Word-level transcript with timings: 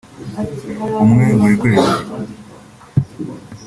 umwe 1.03 1.25
muri 1.29 1.33
buri 1.41 1.55
kwezi 1.61 1.93